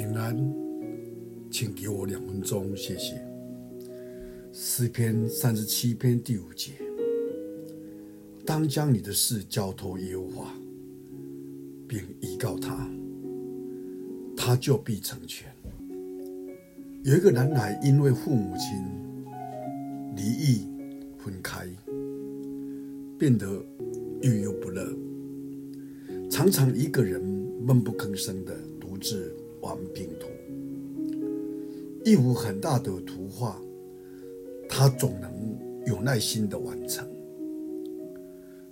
[0.00, 0.34] 平安，
[1.50, 3.22] 请给我两分钟，谢谢。
[4.50, 6.72] 诗篇三十七篇第五节：
[8.46, 10.54] 当将你的事交托耶和华，
[11.86, 12.88] 并依靠他，
[14.34, 15.52] 他就必成全。
[17.02, 18.82] 有一个男孩因为父母亲
[20.16, 20.66] 离异
[21.18, 21.68] 分开，
[23.18, 23.46] 变得
[24.22, 24.96] 郁郁不乐，
[26.30, 27.20] 常常一个人
[27.60, 29.30] 闷不吭声的独自。
[29.60, 30.28] 玩拼图，
[32.04, 33.60] 一幅很大的图画，
[34.68, 35.30] 他总能
[35.86, 37.06] 有耐心的完成。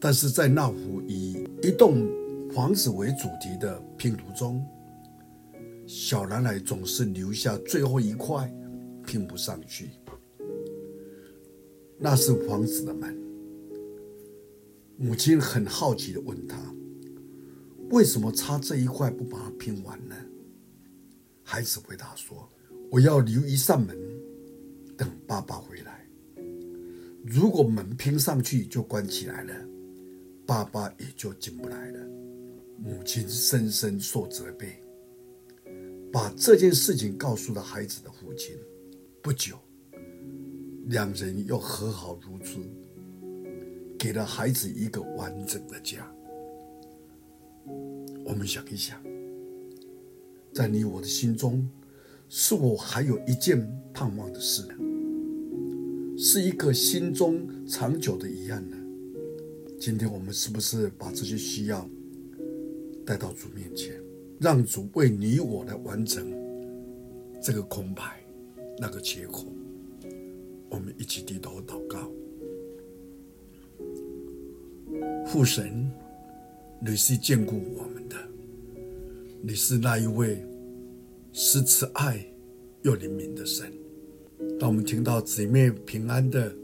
[0.00, 2.08] 但是在那幅以一栋
[2.52, 4.64] 房子为主题的拼图中，
[5.86, 8.52] 小男孩总是留下最后一块
[9.06, 9.90] 拼不上去。
[11.98, 13.16] 那是房子的门。
[14.96, 16.56] 母亲很好奇的问他
[17.90, 20.14] ：“为什么差这一块不把它拼完呢？”
[21.52, 22.50] 孩子回答说
[22.90, 23.94] ：“我要留一扇门，
[24.96, 26.08] 等爸爸回来。
[27.22, 29.54] 如果门拼上去就关起来了，
[30.46, 32.08] 爸爸也就进不来了。”
[32.82, 34.82] 母亲深深受责备，
[36.10, 38.56] 把这件事情告诉了孩子的父亲。
[39.22, 39.58] 不久，
[40.86, 42.62] 两人又和好如初，
[43.98, 46.10] 给了孩子一个完整的家。
[48.24, 48.98] 我们想一想。
[50.52, 51.66] 在你我的心中，
[52.28, 54.74] 是否还有一件盼望的事呢？
[56.18, 58.76] 是一个心中长久的遗憾呢？
[59.80, 61.88] 今天我们是不是把这些需要
[63.06, 63.98] 带到主面前，
[64.38, 66.30] 让主为你我来完成
[67.42, 68.22] 这个空白，
[68.78, 69.46] 那个结果？
[70.68, 72.10] 我们一起低头祷告。
[75.26, 75.90] 父神，
[76.78, 78.16] 你是眷顾我们的。
[79.44, 80.40] 你是那一位
[81.32, 82.24] 施慈爱
[82.82, 83.72] 又怜悯的神。
[84.56, 86.54] 当我们听到姊妹平安的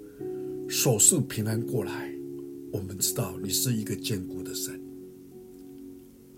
[0.69, 2.15] 手速平安过来，
[2.73, 4.81] 我们知道你是一个坚固的神。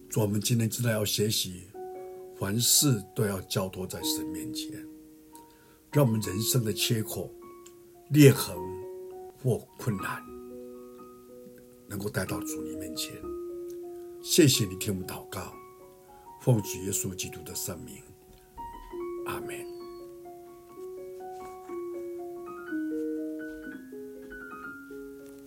[0.08, 1.64] 主，我们今天知道要学习，
[2.38, 4.72] 凡事都要交托在神面前，
[5.92, 7.30] 让我们人生的缺口、
[8.12, 8.56] 裂痕
[9.42, 10.24] 或困难，
[11.86, 13.14] 能够带到主你面前。
[14.22, 15.59] 谢谢你听我们祷告。
[16.40, 18.02] 奉主耶稣基督的圣名，
[19.26, 19.79] 阿门。